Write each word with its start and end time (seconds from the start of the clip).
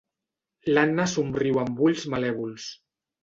L'Anna 0.69 1.05
somriu 1.11 1.61
amb 1.65 1.83
ulls 1.89 2.05
malèvols. 2.15 2.67